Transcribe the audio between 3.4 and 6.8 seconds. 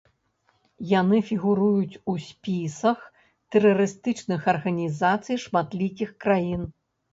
тэрарыстычных арганізацый шматлікіх краін.